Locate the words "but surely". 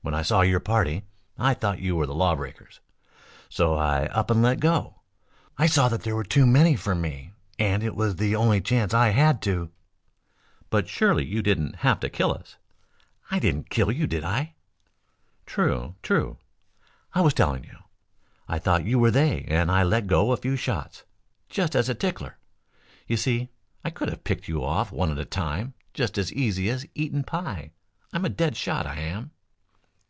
10.70-11.26